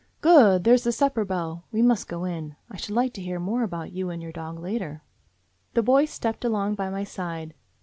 [0.21, 0.63] "Good!
[0.63, 1.65] There's the supper bell.
[1.71, 2.55] We must go in.
[2.71, 5.03] I should like to hear more about you and your dog later."
[5.75, 7.53] The boy stepped along by my side.